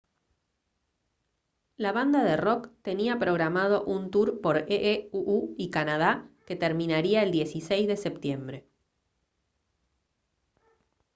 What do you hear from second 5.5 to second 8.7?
y canadá que terminaría el 16 de septiembre